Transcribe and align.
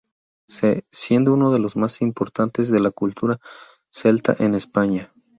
C, 0.47 0.83
siendo 0.89 1.31
uno 1.35 1.51
de 1.51 1.59
los 1.59 1.75
más 1.75 2.01
importantes 2.01 2.71
de 2.71 2.79
la 2.79 2.89
cultura 2.89 3.37
celta 3.91 4.35
en 4.39 4.55
España. 4.55 5.11